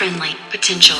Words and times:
friendly 0.00 0.34
potential. 0.48 0.96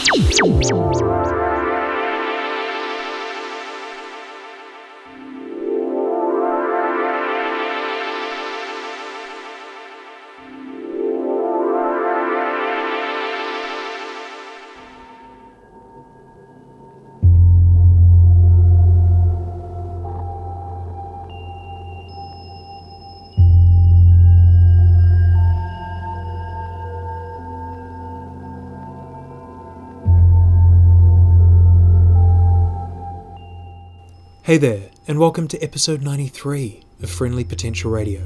Hey 34.51 34.59
there, 34.59 34.91
and 35.07 35.17
welcome 35.17 35.47
to 35.47 35.63
episode 35.63 36.03
93 36.03 36.83
of 37.05 37.09
Friendly 37.09 37.45
Potential 37.45 37.89
Radio. 37.89 38.21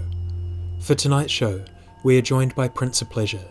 For 0.80 0.95
tonight's 0.95 1.30
show, 1.30 1.62
we 2.02 2.16
are 2.16 2.23
joined 2.23 2.55
by 2.55 2.66
Prince 2.66 3.02
of 3.02 3.10
Pleasure, 3.10 3.45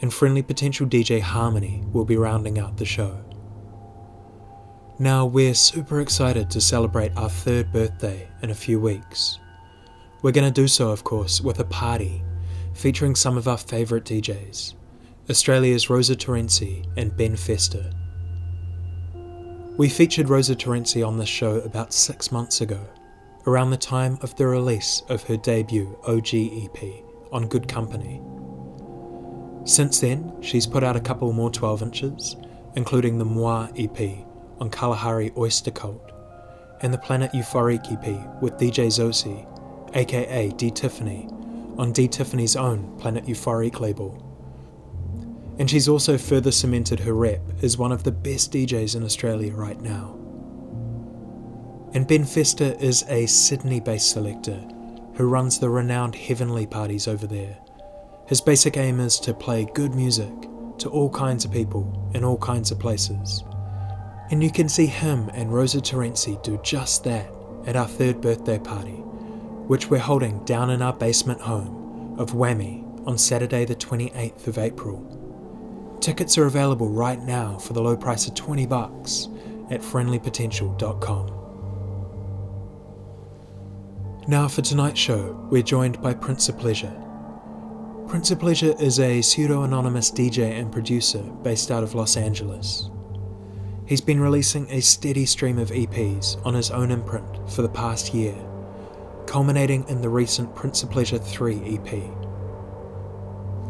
and 0.00 0.14
Friendly 0.14 0.40
Potential 0.40 0.86
DJ 0.86 1.20
Harmony 1.20 1.82
will 1.92 2.04
be 2.04 2.16
rounding 2.16 2.60
out 2.60 2.76
the 2.76 2.84
show. 2.84 3.18
Now, 5.00 5.26
we're 5.26 5.54
super 5.54 6.00
excited 6.00 6.50
to 6.50 6.60
celebrate 6.60 7.10
our 7.16 7.28
third 7.28 7.72
birthday 7.72 8.28
in 8.42 8.50
a 8.50 8.54
few 8.54 8.78
weeks. 8.78 9.40
We're 10.22 10.30
going 10.30 10.46
to 10.46 10.52
do 10.52 10.68
so, 10.68 10.90
of 10.90 11.02
course, 11.02 11.40
with 11.40 11.58
a 11.58 11.64
party 11.64 12.22
featuring 12.74 13.16
some 13.16 13.36
of 13.36 13.48
our 13.48 13.58
favourite 13.58 14.04
DJs 14.04 14.74
Australia's 15.28 15.90
Rosa 15.90 16.14
Terenzi 16.14 16.86
and 16.96 17.16
Ben 17.16 17.34
Fester. 17.34 17.90
We 19.76 19.88
featured 19.88 20.28
Rosa 20.28 20.54
Terenzi 20.54 21.04
on 21.04 21.18
this 21.18 21.28
show 21.28 21.56
about 21.56 21.92
six 21.92 22.30
months 22.30 22.60
ago, 22.60 22.86
around 23.44 23.70
the 23.70 23.76
time 23.76 24.18
of 24.22 24.32
the 24.36 24.46
release 24.46 25.02
of 25.08 25.24
her 25.24 25.36
debut 25.36 25.98
OG 26.06 26.32
EP 26.32 27.02
on 27.32 27.48
Good 27.48 27.66
Company. 27.66 28.22
Since 29.64 29.98
then, 29.98 30.40
she's 30.40 30.64
put 30.64 30.84
out 30.84 30.94
a 30.94 31.00
couple 31.00 31.32
more 31.32 31.50
12 31.50 31.82
inches, 31.82 32.36
including 32.76 33.18
the 33.18 33.24
Moi 33.24 33.68
EP 33.76 34.24
on 34.60 34.70
Kalahari 34.70 35.32
Oyster 35.36 35.72
Cult, 35.72 36.12
and 36.82 36.94
the 36.94 36.98
Planet 36.98 37.32
Euphorique 37.32 37.90
EP 37.90 38.40
with 38.40 38.54
DJ 38.54 38.86
Zosi, 38.86 39.44
aka 39.96 40.50
D 40.50 40.70
Tiffany, 40.70 41.28
on 41.78 41.90
D 41.90 42.06
Tiffany's 42.06 42.54
own 42.54 42.96
Planet 42.98 43.26
Euphorique 43.26 43.80
label 43.80 44.33
and 45.58 45.70
she's 45.70 45.88
also 45.88 46.18
further 46.18 46.50
cemented 46.50 47.00
her 47.00 47.14
rep 47.14 47.40
as 47.62 47.78
one 47.78 47.92
of 47.92 48.02
the 48.02 48.12
best 48.12 48.52
DJs 48.52 48.96
in 48.96 49.04
Australia 49.04 49.52
right 49.52 49.80
now. 49.80 50.18
And 51.94 52.08
Ben 52.08 52.24
Fester 52.24 52.74
is 52.80 53.04
a 53.08 53.26
Sydney 53.26 53.78
based 53.78 54.10
selector 54.10 54.60
who 55.14 55.28
runs 55.28 55.60
the 55.60 55.70
renowned 55.70 56.16
Heavenly 56.16 56.66
parties 56.66 57.06
over 57.06 57.26
there. 57.26 57.56
His 58.26 58.40
basic 58.40 58.76
aim 58.76 58.98
is 58.98 59.20
to 59.20 59.32
play 59.32 59.68
good 59.74 59.94
music 59.94 60.32
to 60.78 60.88
all 60.88 61.08
kinds 61.08 61.44
of 61.44 61.52
people 61.52 62.10
in 62.14 62.24
all 62.24 62.38
kinds 62.38 62.72
of 62.72 62.80
places. 62.80 63.44
And 64.30 64.42
you 64.42 64.50
can 64.50 64.68
see 64.68 64.86
him 64.86 65.30
and 65.34 65.54
Rosa 65.54 65.78
Terenzi 65.78 66.42
do 66.42 66.58
just 66.64 67.04
that 67.04 67.30
at 67.66 67.76
our 67.76 67.86
third 67.86 68.20
birthday 68.20 68.58
party, 68.58 68.96
which 69.68 69.88
we're 69.88 69.98
holding 69.98 70.44
down 70.44 70.70
in 70.70 70.82
our 70.82 70.92
basement 70.92 71.40
home 71.40 72.16
of 72.18 72.32
Whammy 72.32 72.82
on 73.06 73.18
Saturday, 73.18 73.64
the 73.64 73.76
28th 73.76 74.48
of 74.48 74.58
April. 74.58 75.23
Tickets 76.04 76.36
are 76.36 76.44
available 76.44 76.90
right 76.90 77.18
now 77.22 77.56
for 77.56 77.72
the 77.72 77.80
low 77.80 77.96
price 77.96 78.28
of 78.28 78.34
20 78.34 78.66
bucks 78.66 79.28
at 79.70 79.80
friendlypotential.com. 79.80 81.30
Now 84.28 84.46
for 84.46 84.60
tonight's 84.60 85.00
show, 85.00 85.32
we're 85.50 85.62
joined 85.62 86.02
by 86.02 86.12
Prince 86.12 86.50
of 86.50 86.58
Pleasure. 86.58 86.94
Prince 88.06 88.30
of 88.30 88.38
Pleasure 88.38 88.74
is 88.78 89.00
a 89.00 89.22
pseudo-anonymous 89.22 90.10
DJ 90.10 90.60
and 90.60 90.70
producer 90.70 91.22
based 91.42 91.70
out 91.70 91.82
of 91.82 91.94
Los 91.94 92.18
Angeles. 92.18 92.90
He's 93.86 94.02
been 94.02 94.20
releasing 94.20 94.70
a 94.70 94.82
steady 94.82 95.24
stream 95.24 95.58
of 95.58 95.70
EPs 95.70 96.36
on 96.44 96.52
his 96.52 96.70
own 96.70 96.90
imprint 96.90 97.50
for 97.50 97.62
the 97.62 97.68
past 97.70 98.12
year, 98.12 98.36
culminating 99.26 99.88
in 99.88 100.02
the 100.02 100.10
recent 100.10 100.54
Prince 100.54 100.82
of 100.82 100.90
Pleasure 100.90 101.16
3 101.16 101.78
EP. 101.78 102.23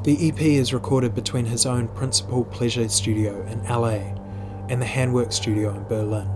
The 0.04 0.28
EP 0.28 0.38
is 0.42 0.74
recorded 0.74 1.14
between 1.14 1.46
his 1.46 1.64
own 1.64 1.88
Principal 1.88 2.44
Pleasure 2.44 2.90
studio 2.90 3.42
in 3.46 3.64
LA 3.64 4.12
and 4.68 4.78
the 4.78 4.84
Handwork 4.84 5.32
studio 5.32 5.74
in 5.74 5.84
Berlin, 5.84 6.28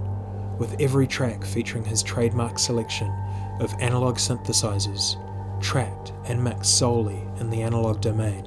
with 0.57 0.81
every 0.81 1.07
track 1.07 1.45
featuring 1.45 1.85
his 1.85 2.03
trademark 2.03 2.59
selection 2.59 3.13
of 3.61 3.75
analog 3.79 4.17
synthesizers, 4.17 5.21
tracked 5.61 6.15
and 6.25 6.43
mixed 6.43 6.79
solely 6.79 7.23
in 7.41 7.51
the 7.51 7.61
analog 7.61 8.01
domain. 8.01 8.47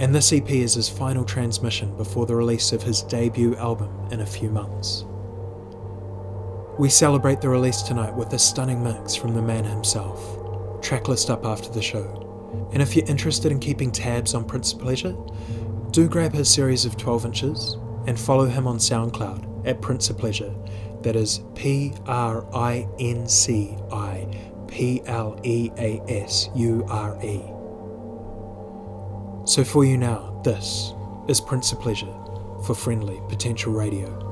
And 0.00 0.14
this 0.14 0.32
EP 0.32 0.48
is 0.48 0.72
his 0.72 0.88
final 0.88 1.26
transmission 1.26 1.94
before 1.98 2.24
the 2.24 2.36
release 2.36 2.72
of 2.72 2.82
his 2.82 3.02
debut 3.02 3.54
album 3.56 4.08
in 4.10 4.22
a 4.22 4.26
few 4.26 4.48
months. 4.48 5.04
We 6.78 6.88
celebrate 6.88 7.42
the 7.42 7.50
release 7.50 7.82
tonight 7.82 8.14
with 8.14 8.32
a 8.32 8.38
stunning 8.38 8.82
mix 8.82 9.14
from 9.14 9.34
the 9.34 9.42
man 9.42 9.64
himself. 9.64 10.38
Tracklist 10.80 11.28
up 11.28 11.44
after 11.44 11.68
the 11.68 11.82
show. 11.82 12.27
And 12.72 12.82
if 12.82 12.94
you're 12.94 13.06
interested 13.06 13.52
in 13.52 13.60
keeping 13.60 13.90
tabs 13.90 14.34
on 14.34 14.44
Prince 14.44 14.72
of 14.72 14.80
Pleasure, 14.80 15.16
do 15.90 16.08
grab 16.08 16.32
his 16.32 16.48
series 16.48 16.84
of 16.84 16.96
12 16.96 17.24
inches 17.26 17.76
and 18.06 18.18
follow 18.18 18.46
him 18.46 18.66
on 18.66 18.78
SoundCloud 18.78 19.66
at 19.66 19.80
Prince 19.80 20.10
of 20.10 20.18
Pleasure. 20.18 20.54
That 21.02 21.16
is 21.16 21.40
P 21.54 21.92
R 22.06 22.44
I 22.54 22.88
N 22.98 23.28
C 23.28 23.76
I 23.92 24.26
P 24.66 25.02
L 25.06 25.38
E 25.44 25.70
A 25.78 26.00
S 26.08 26.50
U 26.54 26.84
R 26.88 27.18
E. 27.24 27.40
So 29.46 29.64
for 29.64 29.84
you 29.84 29.96
now, 29.96 30.40
this 30.44 30.92
is 31.28 31.40
Prince 31.40 31.72
of 31.72 31.80
Pleasure 31.80 32.14
for 32.64 32.74
Friendly 32.74 33.20
Potential 33.28 33.72
Radio. 33.72 34.27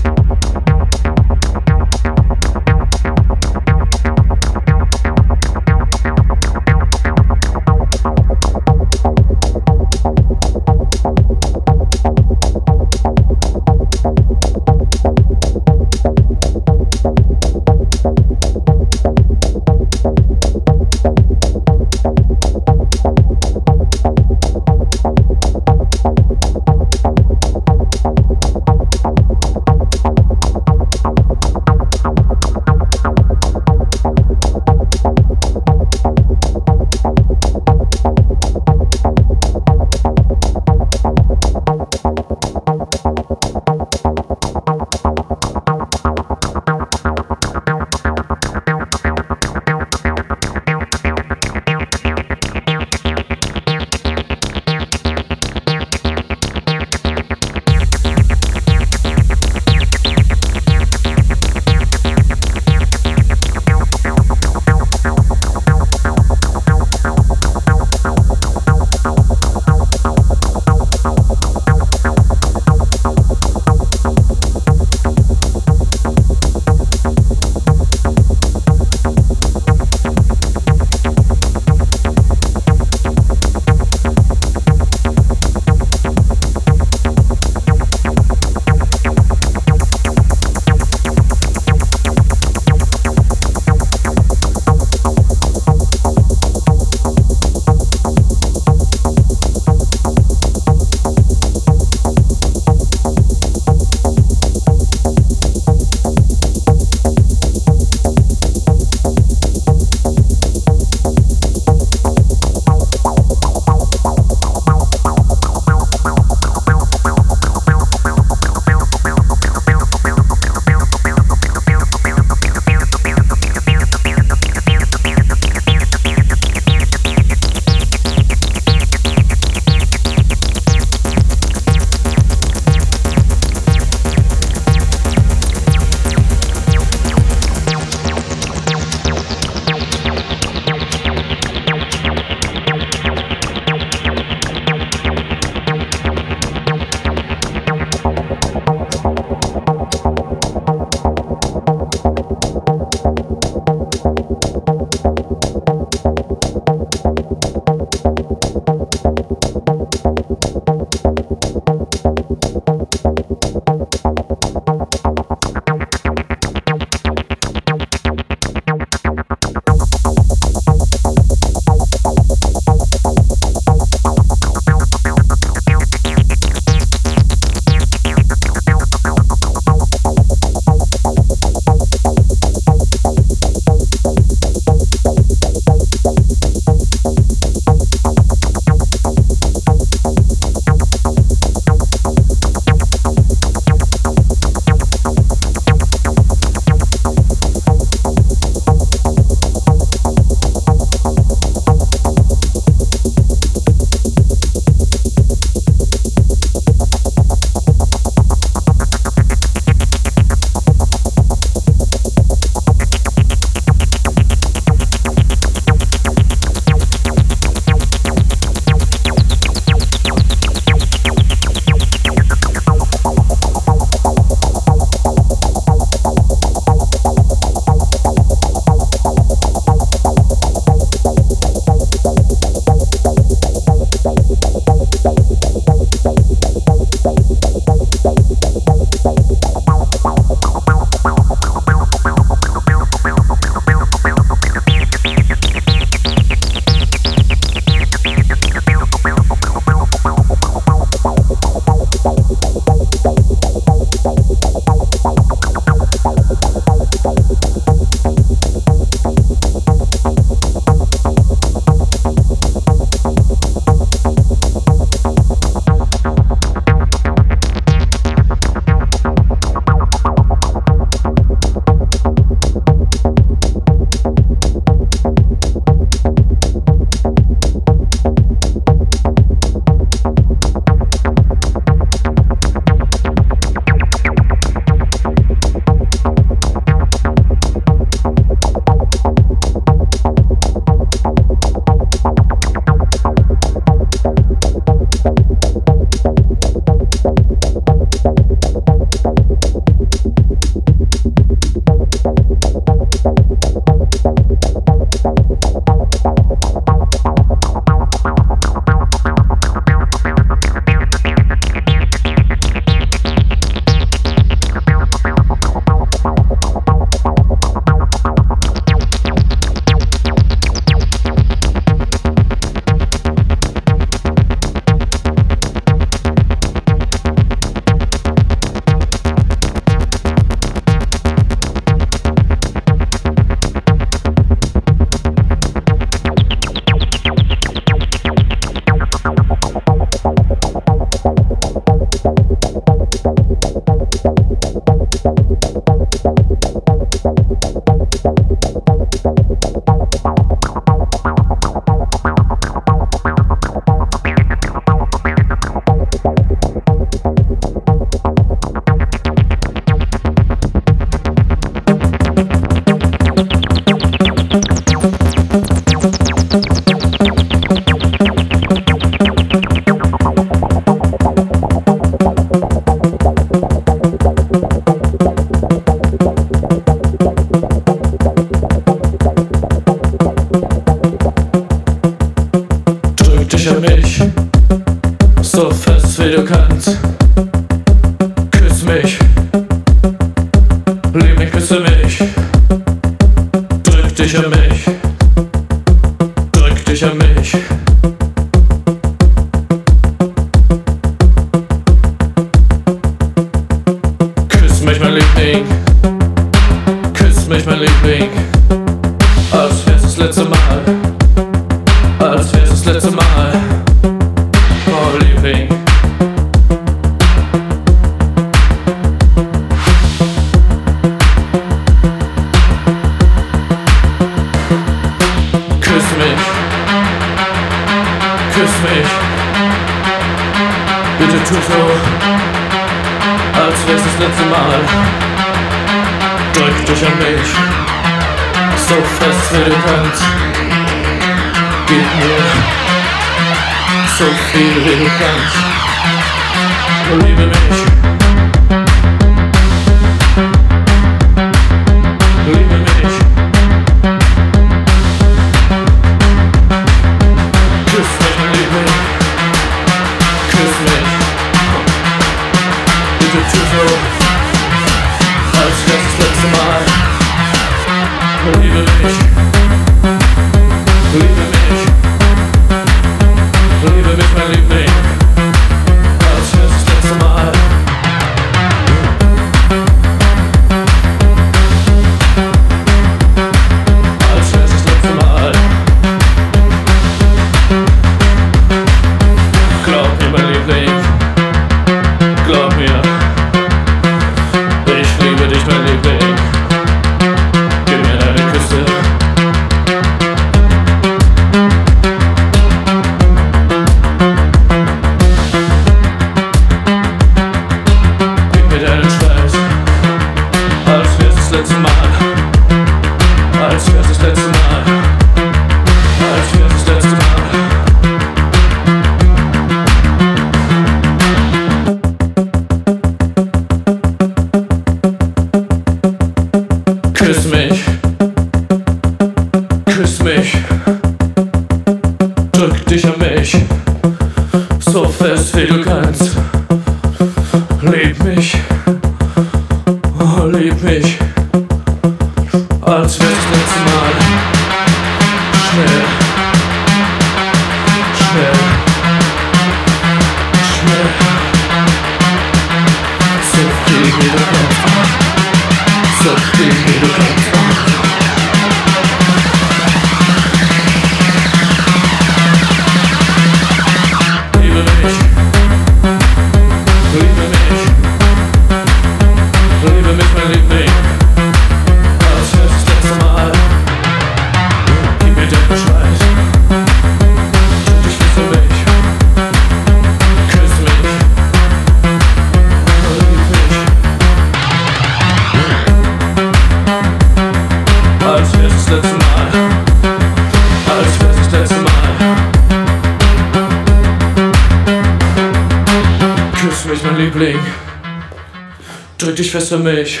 Drück 599.04 599.16
dich 599.16 599.30
fest 599.30 599.52
an 599.52 599.62
mich. 599.62 600.00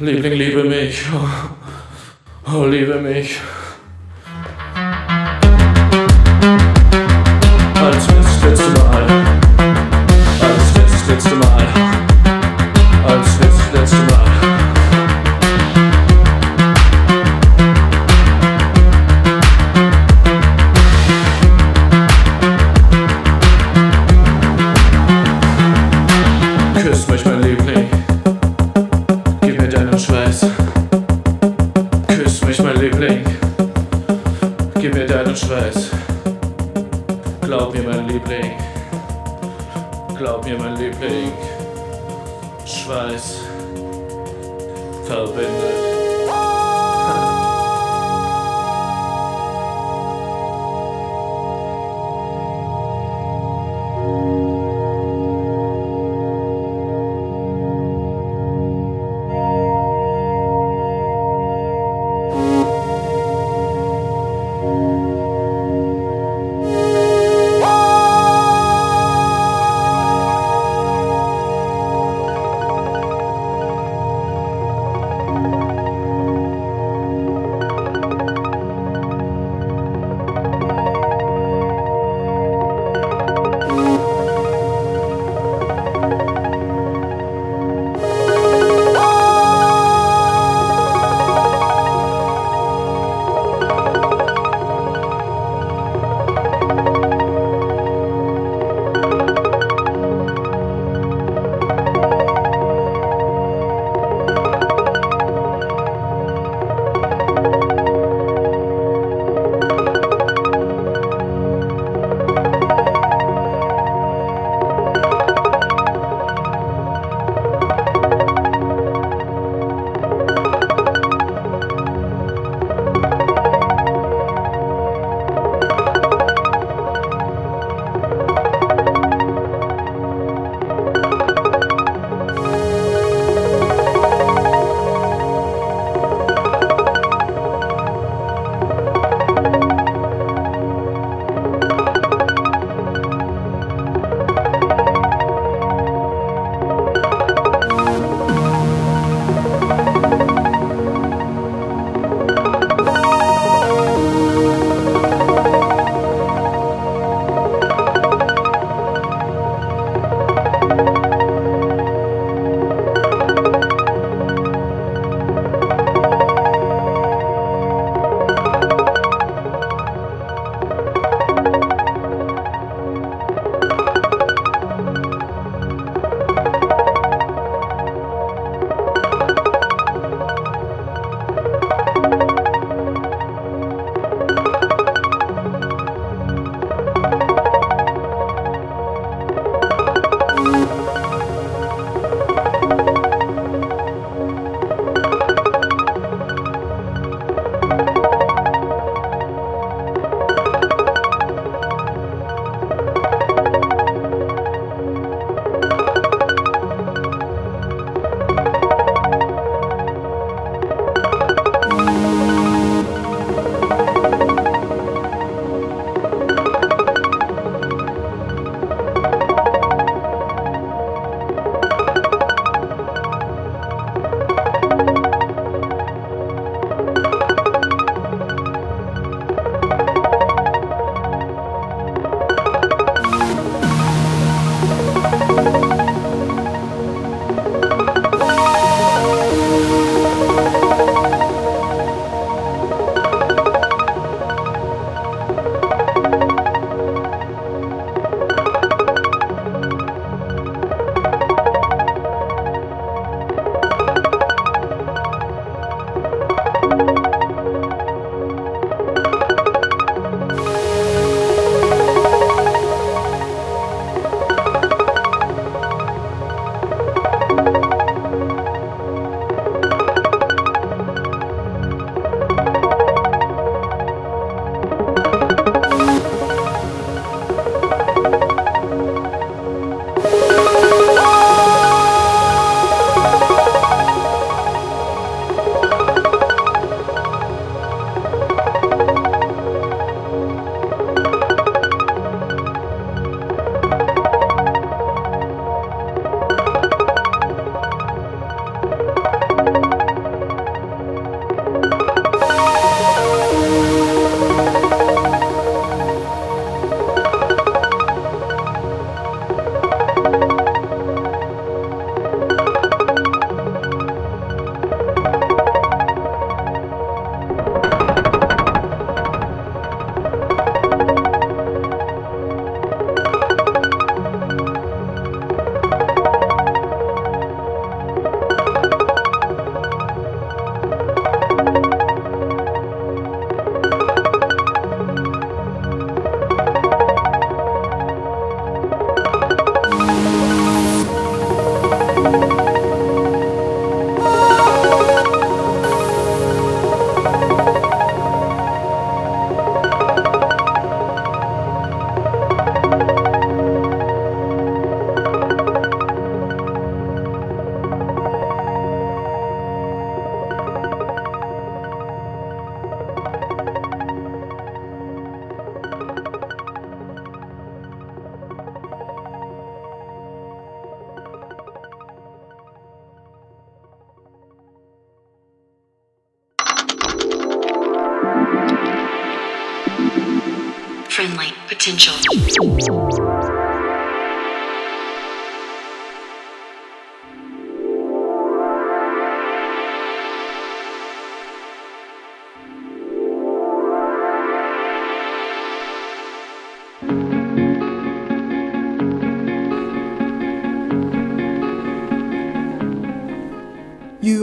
Liebling, 0.00 0.32
liebe 0.32 0.64
mich. 0.64 1.00
Oh, 2.52 2.64
liebe 2.64 3.00
mich. 3.00 3.38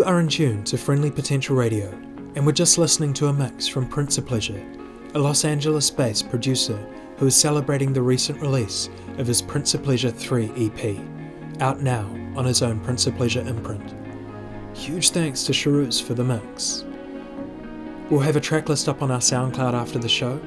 You 0.04 0.10
are 0.10 0.20
in 0.20 0.28
tune 0.28 0.66
to 0.66 0.78
Friendly 0.78 1.10
Potential 1.10 1.56
Radio, 1.56 1.90
and 2.36 2.46
we're 2.46 2.52
just 2.52 2.78
listening 2.78 3.14
to 3.14 3.28
a 3.28 3.34
mix 3.34 3.70
from 3.70 3.88
Prince 3.88 4.18
of 4.18 4.26
Pleasure, 4.26 4.62
a 5.14 5.18
Los 5.18 5.46
Angeles 5.46 5.90
based 5.90 6.30
producer 6.30 6.76
who 7.16 7.28
is 7.28 7.38
celebrating 7.38 7.94
the 7.94 8.02
recent 8.02 8.42
release 8.42 8.90
of 9.18 9.28
his 9.28 9.42
Prince 9.42 9.76
of 9.76 9.82
Pleasure 9.82 10.12
3 10.12 10.52
EP, 10.58 11.00
out 11.62 11.82
now 11.82 12.04
on 12.36 12.44
his 12.44 12.62
own 12.62 12.82
Prince 12.82 13.08
of 13.08 13.16
Pleasure 13.16 13.48
imprint. 13.48 13.96
Huge 14.76 15.12
thanks 15.12 15.46
to 15.46 15.54
Charus 15.54 16.04
for 16.04 16.16
the 16.16 16.24
mix. 16.26 16.84
We'll 18.10 18.20
have 18.20 18.36
a 18.36 18.42
track 18.42 18.68
list 18.68 18.90
up 18.90 19.02
on 19.02 19.10
our 19.10 19.22
SoundCloud 19.22 19.74
after 19.74 20.00
the 20.00 20.10
show, 20.10 20.38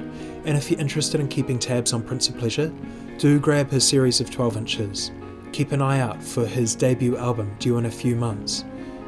and 0.44 0.58
if 0.58 0.70
you're 0.70 0.80
interested 0.80 1.18
in 1.18 1.28
keeping 1.28 1.58
tabs 1.58 1.94
on 1.94 2.02
Prince 2.02 2.28
of 2.28 2.36
Pleasure, 2.36 2.70
do 3.16 3.40
grab 3.40 3.70
his 3.70 3.88
series 3.88 4.20
of 4.20 4.30
12 4.30 4.58
inches. 4.58 5.12
Keep 5.52 5.72
an 5.72 5.80
eye 5.80 6.00
out 6.00 6.22
for 6.22 6.44
his 6.44 6.74
debut 6.74 7.16
album 7.16 7.56
due 7.58 7.78
in 7.78 7.86
a 7.86 7.90
few 7.90 8.16
months, 8.16 8.62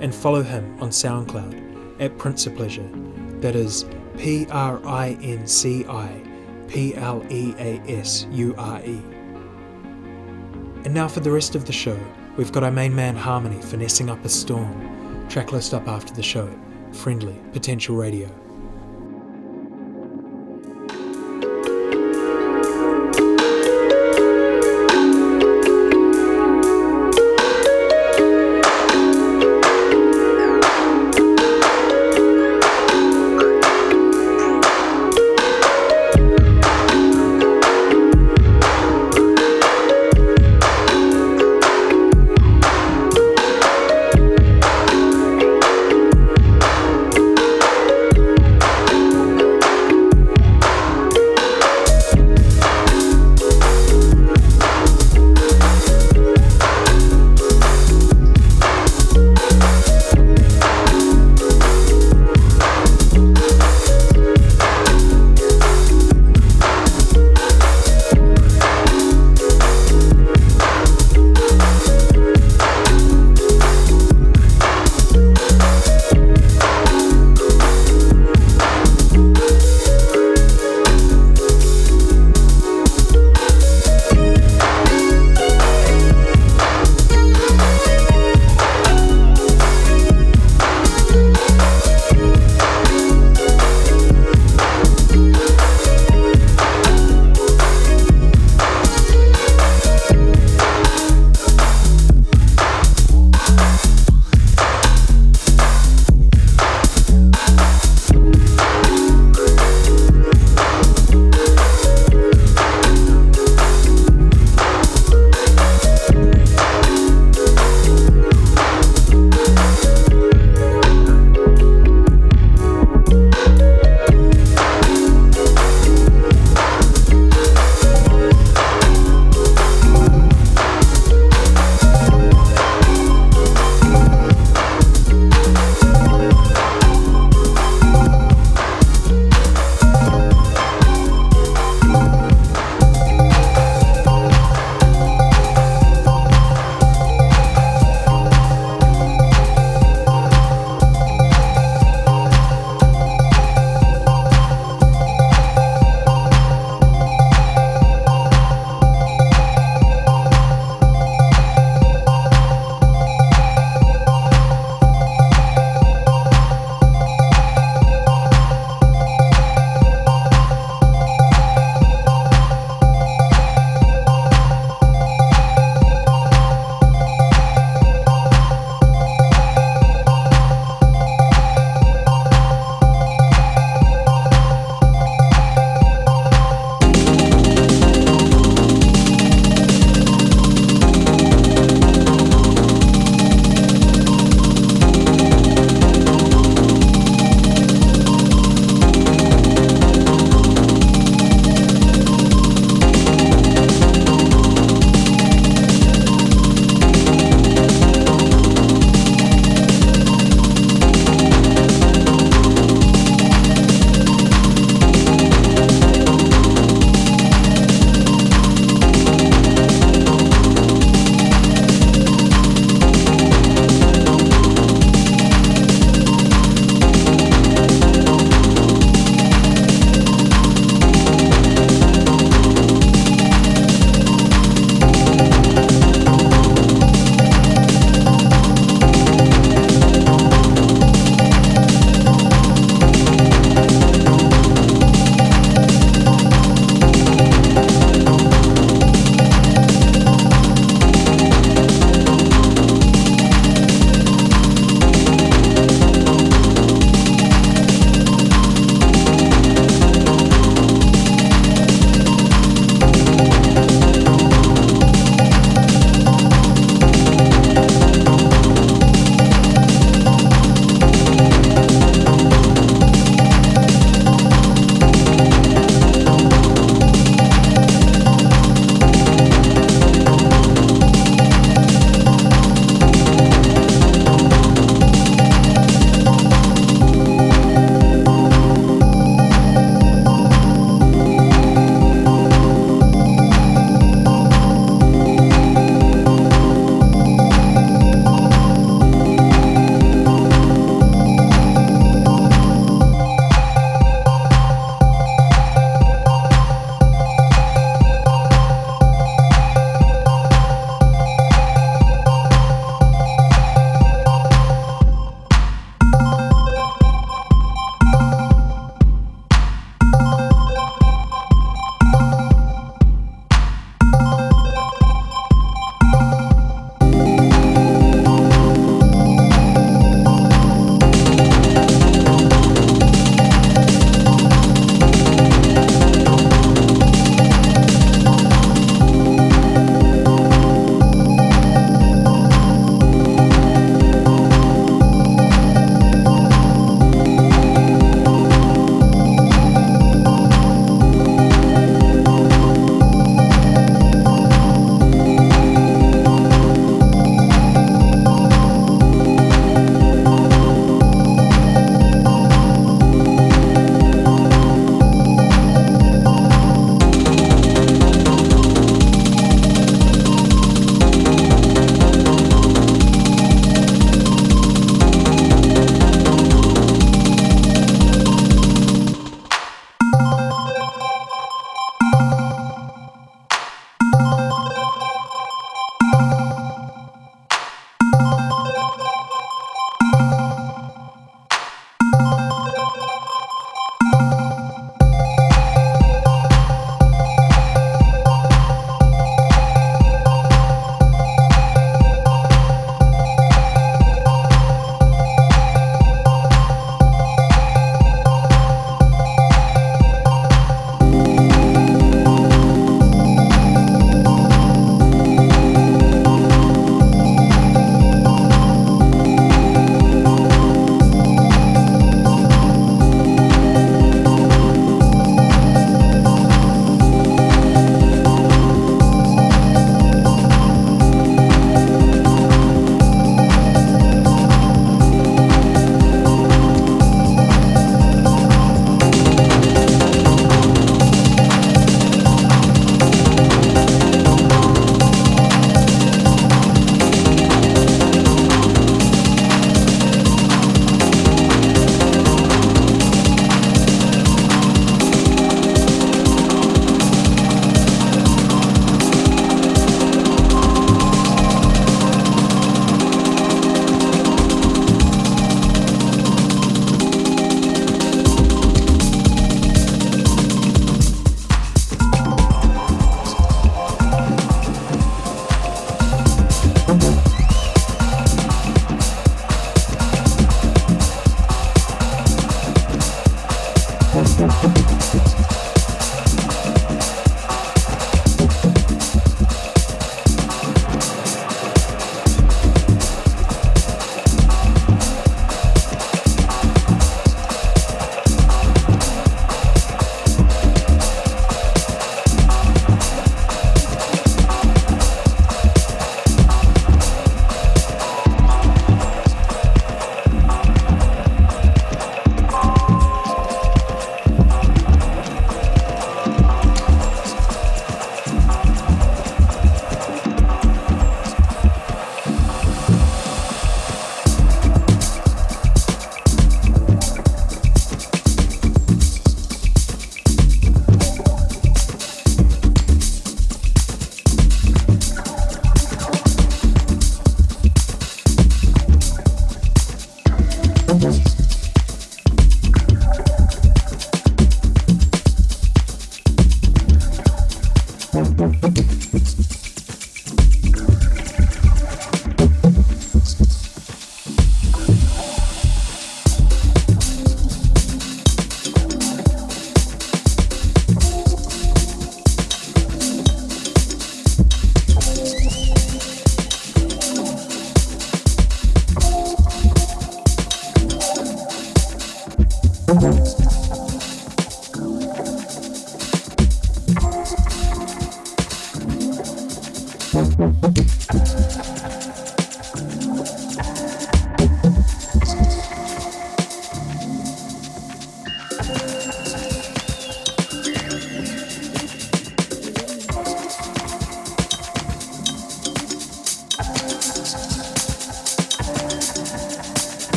and 0.00 0.14
follow 0.14 0.42
him 0.42 0.76
on 0.80 0.90
SoundCloud 0.90 2.00
at 2.00 2.16
Prince 2.18 2.46
of 2.46 2.56
Pleasure. 2.56 2.88
That 3.40 3.54
is 3.54 3.84
P 4.16 4.46
R 4.50 4.80
I 4.86 5.18
N 5.22 5.46
C 5.46 5.84
I 5.86 6.22
P 6.68 6.94
L 6.94 7.24
E 7.30 7.54
A 7.58 7.80
S 7.86 8.26
U 8.30 8.54
R 8.58 8.80
E. 8.84 9.00
And 10.84 10.94
now 10.94 11.08
for 11.08 11.20
the 11.20 11.30
rest 11.30 11.54
of 11.54 11.66
the 11.66 11.72
show, 11.72 11.98
we've 12.36 12.52
got 12.52 12.64
our 12.64 12.70
main 12.70 12.94
man 12.94 13.16
Harmony 13.16 13.60
finessing 13.60 14.08
up 14.10 14.24
a 14.24 14.28
storm. 14.28 15.26
Track 15.28 15.52
list 15.52 15.74
up 15.74 15.86
after 15.88 16.14
the 16.14 16.22
show. 16.22 16.50
Friendly 16.92 17.38
Potential 17.52 17.96
Radio. 17.96 18.28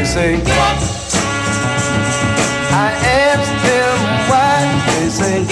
They 0.00 0.06
say, 0.06 0.32
I 2.72 2.88
ask 3.28 3.48
them 3.68 3.98
why, 4.30 4.56
they 4.86 5.10
say, 5.10 5.44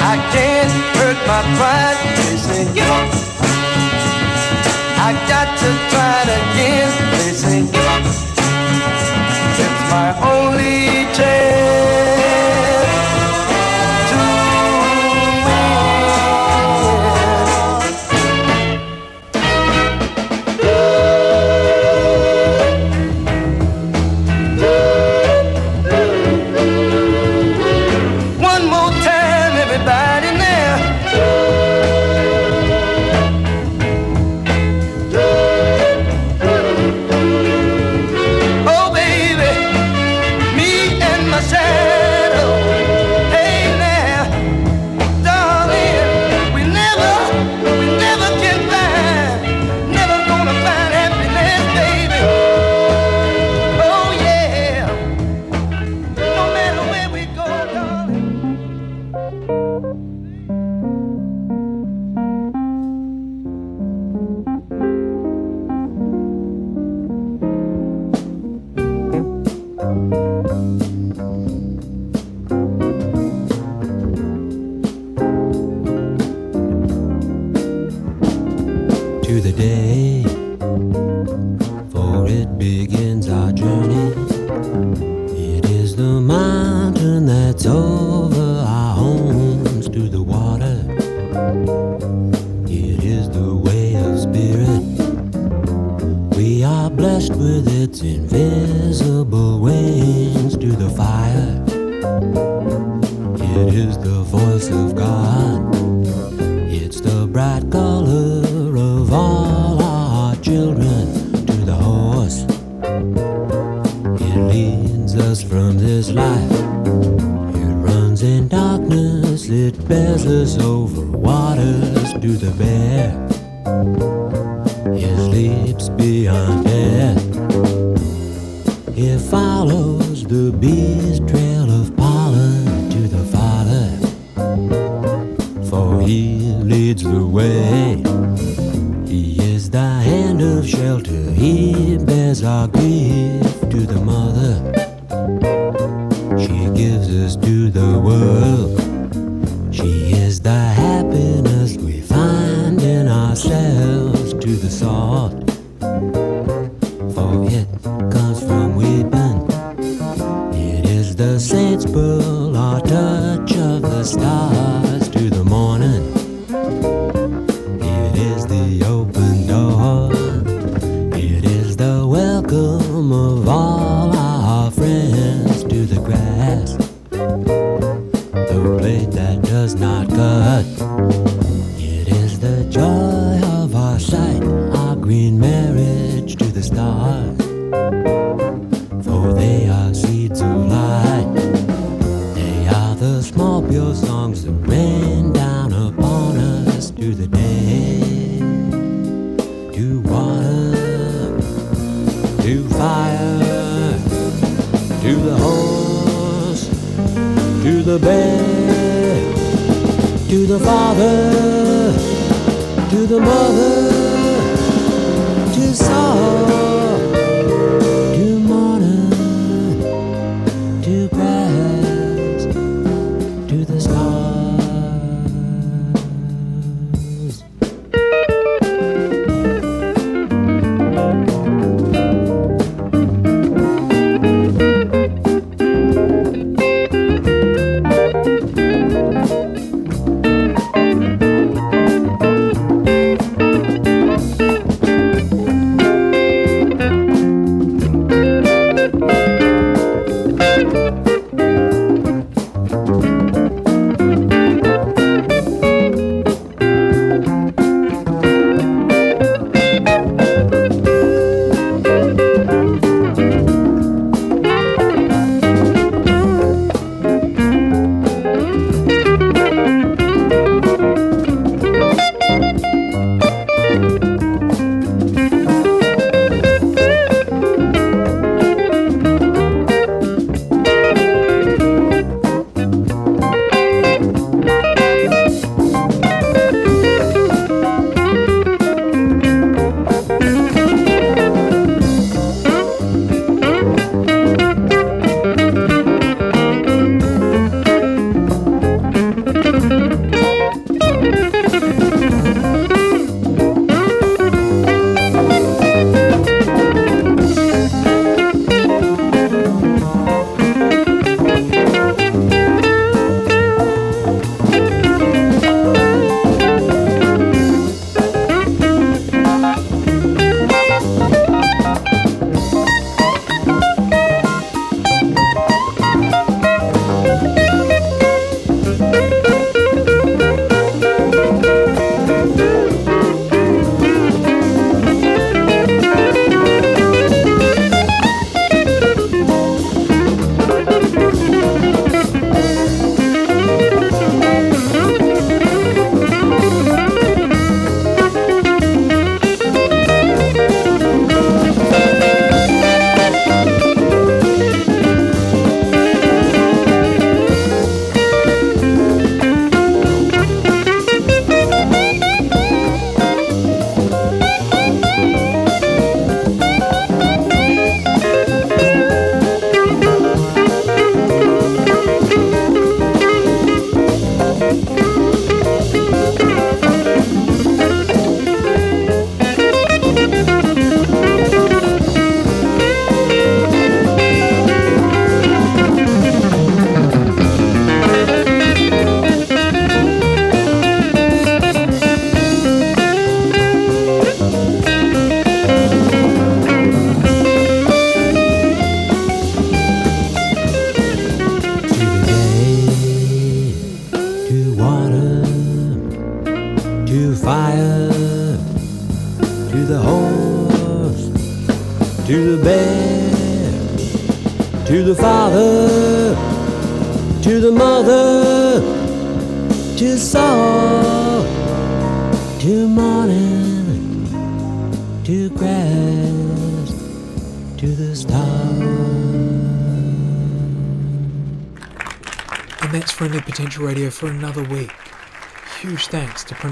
I 0.00 0.14
can't 0.30 0.70
hurt 0.94 1.18
my 1.26 1.42
pride, 1.58 1.98
they 2.18 2.36
say, 2.36 2.62
I 4.96 5.10
got 5.26 5.48
to 5.58 5.70
try 5.90 6.22
it 6.22 6.30
again. 6.38 6.79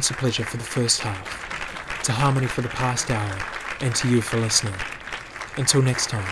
To 0.09 0.15
Pleasure 0.15 0.45
for 0.45 0.57
the 0.57 0.65
first 0.65 1.03
half, 1.03 2.03
to 2.03 2.13
Harmony 2.13 2.47
for 2.47 2.63
the 2.63 2.69
past 2.69 3.11
hour, 3.11 3.39
and 3.83 3.95
to 3.95 4.09
you 4.09 4.23
for 4.23 4.39
listening. 4.39 4.75
Until 5.59 5.83
next 5.83 6.09
time, 6.09 6.27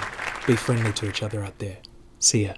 be 0.46 0.56
friendly 0.56 0.94
to 0.94 1.06
each 1.06 1.22
other 1.22 1.44
out 1.44 1.58
there. 1.58 1.76
See 2.18 2.46
ya. 2.46 2.54